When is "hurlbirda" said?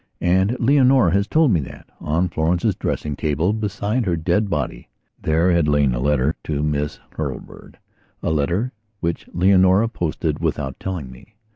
7.11-7.77